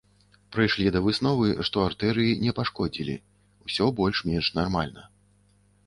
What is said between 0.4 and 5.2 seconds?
Прыйшлі да высновы, што артэрыі не пашкодзілі, усё больш-менш нармальна.